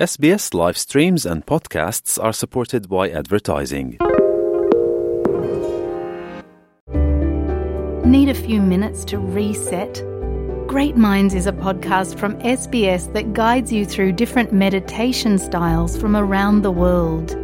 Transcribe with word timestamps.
SBS 0.00 0.54
live 0.54 0.78
streams 0.78 1.26
and 1.26 1.44
podcasts 1.44 2.18
are 2.18 2.32
supported 2.32 2.88
by 2.88 3.10
advertising. 3.10 3.98
Need 8.10 8.30
a 8.30 8.34
few 8.34 8.62
minutes 8.62 9.04
to 9.04 9.18
reset? 9.18 10.02
Great 10.66 10.96
Minds 10.96 11.34
is 11.34 11.46
a 11.46 11.52
podcast 11.52 12.18
from 12.18 12.34
SBS 12.36 13.12
that 13.12 13.34
guides 13.34 13.74
you 13.74 13.84
through 13.84 14.12
different 14.12 14.54
meditation 14.54 15.36
styles 15.36 15.98
from 15.98 16.16
around 16.16 16.62
the 16.62 16.70
world. 16.70 17.36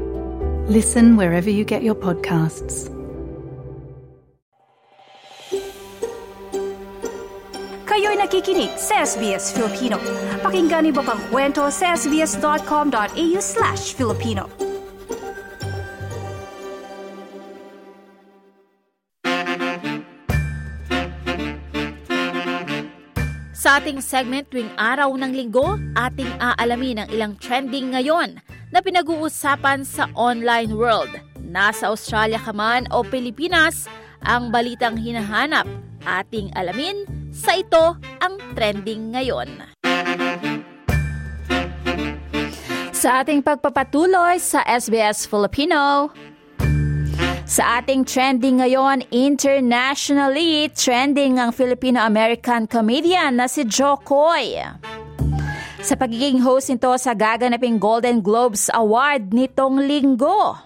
Listen 0.67 1.19
wherever 1.19 1.51
you 1.51 1.63
get 1.63 1.83
your 1.83 1.95
podcasts. 1.95 2.96
Kayo'y 7.97 8.21
nakikinig 8.21 8.77
sa 8.77 9.09
SBS 9.09 9.57
Filipino. 9.57 9.97
Pakinggan 10.45 10.85
niyo 10.85 11.01
pa 11.01 11.17
ang 11.17 11.23
kwento 11.33 11.65
sa 11.73 11.97
sbs.com.au 11.97 13.41
slash 13.41 13.97
Filipino. 13.97 14.53
Sa 23.57 23.81
ating 23.81 24.05
segment 24.05 24.45
tuwing 24.53 24.69
araw 24.77 25.17
ng 25.17 25.33
linggo, 25.33 25.81
ating 25.97 26.29
aalamin 26.37 27.01
ang 27.01 27.09
ilang 27.09 27.33
trending 27.41 27.97
ngayon 27.97 28.45
na 28.77 28.85
pinag-uusapan 28.85 29.89
sa 29.89 30.05
online 30.13 30.77
world. 30.77 31.17
Nasa 31.41 31.89
Australia 31.89 32.37
ka 32.37 32.53
man 32.53 32.85
o 32.93 33.01
Pilipinas, 33.01 33.89
ang 34.21 34.53
balitang 34.53 35.01
hinahanap. 35.01 35.65
Ating 36.05 36.53
alamin 36.53 37.16
sa 37.37 37.53
ito 37.61 38.01
ang 38.25 38.35
trending 38.57 39.13
ngayon. 39.13 39.61
Sa 42.97 43.21
ating 43.21 43.45
pagpapatuloy 43.45 44.41
sa 44.41 44.65
SBS 44.65 45.29
Filipino, 45.29 46.09
sa 47.45 47.79
ating 47.79 48.09
trending 48.09 48.59
ngayon, 48.65 49.05
internationally, 49.13 50.73
trending 50.73 51.37
ang 51.37 51.53
Filipino-American 51.53 52.67
comedian 52.67 53.37
na 53.39 53.47
si 53.47 53.69
Joe 53.69 54.01
Coy. 54.01 54.59
Sa 55.85 55.95
pagiging 55.95 56.43
host 56.43 56.73
nito 56.73 56.91
sa 56.99 57.15
gaganaping 57.15 57.79
Golden 57.79 58.25
Globes 58.25 58.67
Award 58.75 59.31
nitong 59.31 59.87
linggo. 59.87 60.59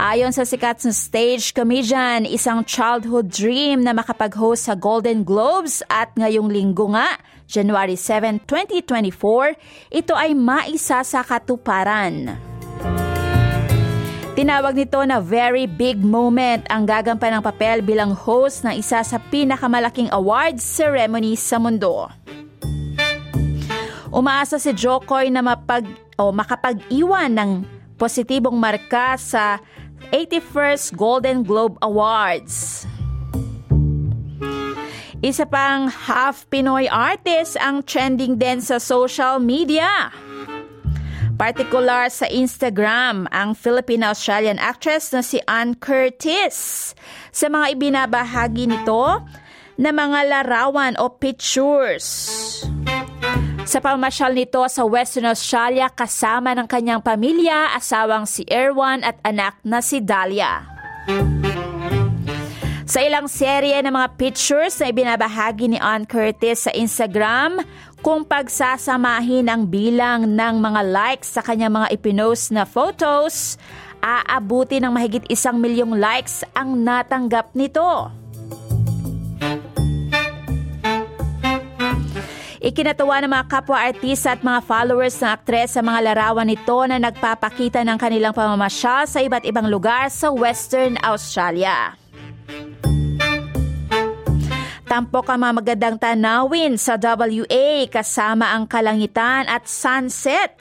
Ayon 0.00 0.32
sa 0.32 0.48
sikat 0.48 0.80
na 0.88 0.92
stage 0.94 1.52
comedian, 1.52 2.24
isang 2.24 2.64
childhood 2.64 3.28
dream 3.28 3.84
na 3.84 3.92
makapag-host 3.92 4.64
sa 4.64 4.72
Golden 4.72 5.20
Globes 5.20 5.84
at 5.92 6.08
ngayong 6.16 6.48
linggo 6.48 6.96
nga, 6.96 7.20
January 7.44 8.00
7, 8.00 8.40
2024, 8.48 9.92
ito 9.92 10.16
ay 10.16 10.32
maisa 10.32 11.04
sa 11.04 11.20
katuparan. 11.20 12.40
Tinawag 14.32 14.72
nito 14.72 14.96
na 15.04 15.20
very 15.20 15.68
big 15.68 16.00
moment 16.00 16.64
ang 16.72 16.88
gagampan 16.88 17.36
ng 17.36 17.42
papel 17.44 17.84
bilang 17.84 18.16
host 18.16 18.64
ng 18.64 18.72
isa 18.72 19.04
sa 19.04 19.20
pinakamalaking 19.28 20.08
awards 20.08 20.64
ceremony 20.64 21.36
sa 21.36 21.60
mundo. 21.60 22.08
Umaasa 24.08 24.56
si 24.56 24.72
Jokoy 24.72 25.28
na 25.28 25.44
mapag, 25.44 25.84
o 26.16 26.32
makapag-iwan 26.32 27.32
ng 27.32 27.50
positibong 28.02 28.58
marka 28.58 29.14
sa 29.14 29.62
81st 30.12 30.92
Golden 31.00 31.40
Globe 31.40 31.80
Awards. 31.80 32.84
Isa 35.24 35.48
pang 35.48 35.88
half 35.88 36.44
Pinoy 36.52 36.84
artist 36.84 37.56
ang 37.56 37.80
trending 37.80 38.36
din 38.36 38.60
sa 38.60 38.76
social 38.76 39.40
media. 39.40 40.12
Particular 41.40 42.12
sa 42.12 42.28
Instagram, 42.28 43.24
ang 43.32 43.56
Filipino-Australian 43.56 44.60
actress 44.60 45.16
na 45.16 45.24
si 45.24 45.40
Ann 45.48 45.80
Curtis. 45.80 46.92
Sa 47.32 47.48
mga 47.48 47.72
ibinabahagi 47.72 48.68
nito 48.68 49.24
na 49.80 49.90
mga 49.96 50.28
larawan 50.28 50.92
o 51.00 51.08
pictures. 51.08 52.04
Sa 53.72 53.80
pamasyal 53.80 54.36
nito 54.36 54.60
sa 54.68 54.84
Western 54.84 55.32
Australia 55.32 55.88
kasama 55.88 56.52
ng 56.52 56.68
kanyang 56.68 57.00
pamilya, 57.00 57.72
asawang 57.72 58.28
si 58.28 58.44
Erwan 58.44 59.00
at 59.00 59.16
anak 59.24 59.56
na 59.64 59.80
si 59.80 59.96
Dahlia. 59.96 60.60
Sa 62.84 63.00
ilang 63.00 63.32
serye 63.32 63.80
ng 63.80 63.96
mga 63.96 64.08
pictures 64.20 64.76
na 64.76 64.92
ibinabahagi 64.92 65.72
ni 65.72 65.80
Ann 65.80 66.04
Curtis 66.04 66.68
sa 66.68 66.72
Instagram, 66.76 67.64
kung 68.04 68.28
pagsasamahin 68.28 69.48
ang 69.48 69.64
bilang 69.64 70.28
ng 70.28 70.54
mga 70.60 70.92
likes 70.92 71.32
sa 71.32 71.40
kanyang 71.40 71.72
mga 71.72 71.96
ipinost 71.96 72.52
na 72.52 72.68
photos, 72.68 73.56
aabuti 74.04 74.84
ng 74.84 74.92
mahigit 74.92 75.24
isang 75.32 75.56
milyong 75.56 75.96
likes 75.96 76.44
ang 76.52 76.76
natanggap 76.84 77.56
nito. 77.56 78.20
Ikinatawa 82.62 83.18
ng 83.18 83.34
mga 83.34 83.46
kapwa-artista 83.50 84.38
at 84.38 84.46
mga 84.46 84.62
followers 84.62 85.18
ng 85.18 85.34
aktres 85.34 85.74
sa 85.74 85.82
mga 85.82 85.98
larawan 86.14 86.46
nito 86.46 86.78
na 86.86 86.94
nagpapakita 86.94 87.82
ng 87.82 87.98
kanilang 87.98 88.30
pamamasyal 88.30 89.02
sa 89.10 89.18
iba't 89.18 89.42
ibang 89.42 89.66
lugar 89.66 90.06
sa 90.14 90.30
Western 90.30 90.94
Australia. 91.02 91.98
Tampok 94.86 95.26
ang 95.26 95.42
mga 95.42 95.54
magandang 95.58 95.96
tanawin 95.98 96.78
sa 96.78 96.94
WA 96.94 97.82
kasama 97.90 98.54
ang 98.54 98.70
kalangitan 98.70 99.50
at 99.50 99.66
sunset. 99.66 100.54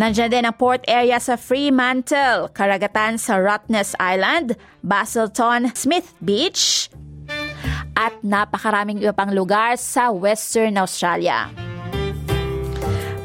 Nandiyan 0.00 0.32
din 0.32 0.48
ang 0.48 0.56
port 0.56 0.80
area 0.88 1.20
sa 1.20 1.36
Fremantle, 1.36 2.48
karagatan 2.56 3.20
sa 3.20 3.36
Rottnest 3.36 3.92
Island, 4.00 4.56
Basilton, 4.80 5.68
Smith 5.76 6.16
Beach, 6.24 6.88
at 7.96 8.12
napakaraming 8.20 9.00
iba 9.00 9.16
pang 9.16 9.32
lugar 9.32 9.80
sa 9.80 10.12
Western 10.12 10.76
Australia. 10.76 11.48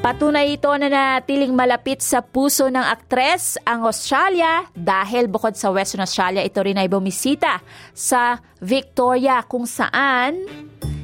Patunay 0.01 0.57
ito 0.57 0.73
na 0.81 0.89
natiling 0.89 1.53
malapit 1.53 2.01
sa 2.01 2.25
puso 2.25 2.65
ng 2.73 2.81
aktres 2.81 3.61
ang 3.69 3.85
Australia 3.85 4.65
dahil 4.73 5.29
bukod 5.29 5.53
sa 5.53 5.69
Western 5.69 6.01
Australia, 6.01 6.41
ito 6.41 6.57
rin 6.57 6.81
ay 6.81 6.89
bumisita 6.89 7.61
sa 7.93 8.41
Victoria 8.57 9.45
kung 9.45 9.69
saan 9.69 10.41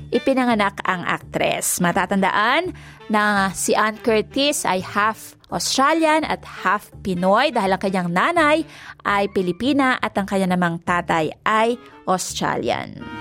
ipinanganak 0.09 0.81
ang 0.81 1.05
aktres. 1.05 1.77
Matatandaan 1.77 2.73
na 3.05 3.53
si 3.53 3.77
Ann 3.77 4.01
Curtis 4.01 4.65
ay 4.65 4.81
half 4.81 5.37
Australian 5.53 6.25
at 6.25 6.41
half 6.43 6.89
Pinoy 7.05 7.53
dahil 7.53 7.77
ang 7.77 7.81
kanyang 7.85 8.09
nanay 8.09 8.65
ay 9.05 9.29
Pilipina 9.29 10.01
at 10.01 10.17
ang 10.17 10.25
kanya 10.25 10.57
namang 10.57 10.81
tatay 10.81 11.31
ay 11.45 11.77
Australian. 12.09 13.16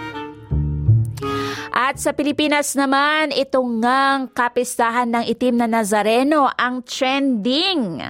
At 1.76 2.00
sa 2.00 2.16
Pilipinas 2.16 2.72
naman, 2.72 3.36
itong 3.36 3.84
ngang 3.84 4.32
kapistahan 4.32 5.12
ng 5.12 5.24
itim 5.28 5.60
na 5.60 5.68
Nazareno 5.68 6.48
ang 6.48 6.80
trending. 6.80 8.00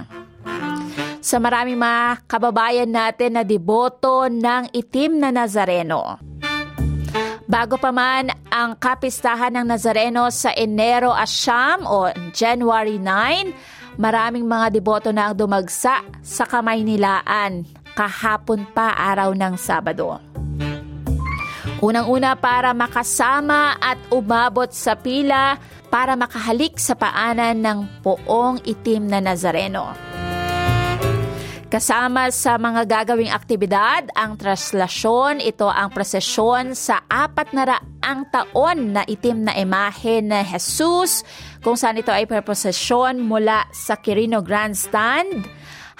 Sa 1.18 1.42
maraming 1.42 1.74
mga 1.74 2.30
kababayan 2.30 2.86
natin 2.86 3.34
na 3.34 3.42
deboto 3.42 4.30
ng 4.30 4.70
itim 4.70 5.18
na 5.18 5.34
Nazareno. 5.34 6.22
Bago 7.50 7.74
pa 7.74 7.90
man 7.90 8.30
ang 8.54 8.78
kapistahan 8.78 9.58
ng 9.58 9.66
Nazareno 9.66 10.30
sa 10.30 10.54
Enero 10.54 11.10
Asyam 11.10 11.90
o 11.90 12.06
January 12.30 13.02
9, 13.02 13.98
maraming 13.98 14.46
mga 14.46 14.78
deboto 14.78 15.10
na 15.10 15.30
ang 15.30 15.34
dumagsa 15.34 16.06
sa 16.22 16.46
kamay 16.46 16.86
nilaan 16.86 17.66
kahapon 17.98 18.62
pa 18.70 18.94
araw 18.94 19.34
ng 19.34 19.58
Sabado. 19.58 20.25
Unang-una 21.84 22.32
para 22.40 22.72
makasama 22.72 23.76
at 23.76 24.00
umabot 24.08 24.72
sa 24.72 24.96
pila 24.96 25.60
para 25.92 26.16
makahalik 26.16 26.80
sa 26.80 26.96
paanan 26.96 27.60
ng 27.60 27.78
poong 28.00 28.64
itim 28.64 29.12
na 29.12 29.20
Nazareno. 29.20 29.92
Kasama 31.68 32.32
sa 32.32 32.56
mga 32.56 32.88
gagawing 32.88 33.28
aktibidad, 33.28 34.08
ang 34.16 34.40
traslasyon, 34.40 35.44
ito 35.44 35.68
ang 35.68 35.92
prosesyon 35.92 36.72
sa 36.72 37.04
apat 37.10 37.52
na 37.52 37.76
raang 37.76 38.22
taon 38.32 38.96
na 38.96 39.02
itim 39.04 39.44
na 39.44 39.52
imahe 39.52 40.24
na 40.24 40.40
Jesus, 40.46 41.28
kung 41.60 41.76
saan 41.76 42.00
ito 42.00 42.08
ay 42.08 42.24
prosesyon 42.24 43.20
mula 43.20 43.68
sa 43.74 44.00
Quirino 44.00 44.40
Grandstand 44.40 45.44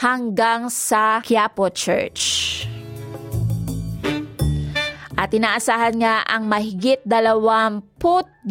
hanggang 0.00 0.72
sa 0.72 1.20
Quiapo 1.20 1.68
Church. 1.68 2.64
At 5.26 5.34
inaasahan 5.34 5.98
nga 5.98 6.22
ang 6.22 6.46
mahigit 6.46 7.02
22 7.02 8.46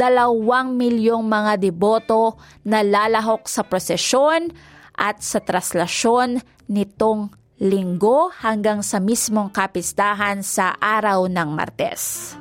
milyong 0.75 1.23
mga 1.23 1.55
deboto 1.55 2.35
na 2.67 2.83
lalahok 2.83 3.47
sa 3.47 3.63
prosesyon 3.63 4.51
at 4.91 5.23
sa 5.23 5.39
traslasyon 5.39 6.43
nitong 6.67 7.31
linggo 7.63 8.27
hanggang 8.43 8.83
sa 8.83 8.99
mismong 8.99 9.55
kapistahan 9.55 10.43
sa 10.43 10.75
araw 10.75 11.31
ng 11.31 11.49
Martes. 11.55 12.35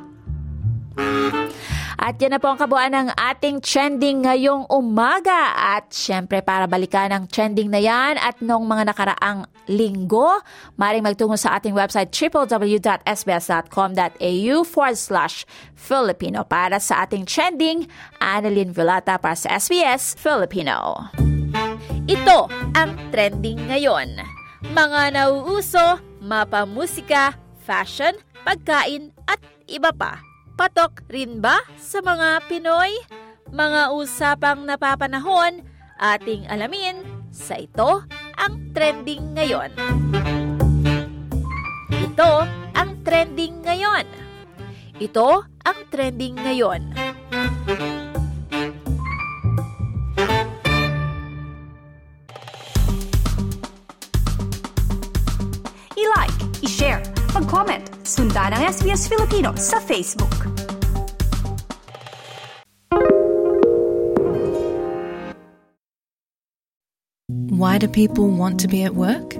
At 1.98 2.18
yan 2.18 2.30
na 2.34 2.42
po 2.42 2.50
ang 2.50 2.58
kabuuan 2.58 2.90
ng 2.92 3.08
ating 3.14 3.62
trending 3.62 4.26
ngayong 4.26 4.66
umaga. 4.70 5.54
At 5.54 5.94
syempre 5.94 6.42
para 6.42 6.66
balikan 6.66 7.12
ang 7.14 7.30
trending 7.30 7.70
na 7.70 7.78
yan 7.78 8.18
at 8.18 8.42
nung 8.42 8.66
mga 8.66 8.90
nakaraang 8.90 9.46
linggo, 9.70 10.42
maring 10.76 11.06
magtungo 11.06 11.38
sa 11.38 11.54
ating 11.56 11.72
website 11.72 12.12
www.sbs.com.au 12.12 14.56
forward 14.66 14.98
slash 14.98 15.46
Filipino 15.72 16.44
para 16.44 16.76
sa 16.82 17.06
ating 17.06 17.24
trending, 17.24 17.88
Annalyn 18.20 18.74
Villata 18.74 19.16
para 19.16 19.38
sa 19.38 19.54
SBS 19.56 20.18
Filipino. 20.18 21.08
Ito 22.04 22.52
ang 22.76 22.92
trending 23.08 23.56
ngayon. 23.70 24.20
Mga 24.74 25.14
nauuso, 25.16 26.02
mapamusika, 26.20 27.32
fashion, 27.64 28.12
pagkain 28.44 29.08
at 29.24 29.40
iba 29.68 29.92
pa. 29.92 30.33
Patok 30.54 31.02
rin 31.10 31.42
ba 31.42 31.66
sa 31.74 31.98
mga 31.98 32.46
Pinoy? 32.46 32.94
Mga 33.50 33.90
usapang 33.90 34.62
napapanahon, 34.62 35.66
ating 35.98 36.46
alamin 36.46 37.02
sa 37.34 37.58
ito 37.58 38.06
ang 38.38 38.70
trending 38.70 39.34
ngayon. 39.34 39.74
Ito 41.90 42.46
ang 42.70 43.02
trending 43.02 43.66
ngayon. 43.66 44.06
Ito 45.02 45.42
ang 45.66 45.78
trending 45.90 46.38
ngayon. 46.38 46.82
Sundan 58.02 58.52
ang 58.52 58.68
SBS 58.68 59.08
Filipino 59.08 59.56
sa 59.56 59.80
Facebook. 59.80 60.50
Why 67.54 67.78
do 67.78 67.88
people 67.88 68.28
want 68.28 68.60
to 68.60 68.68
be 68.68 68.82
at 68.82 68.94
work? 68.94 69.30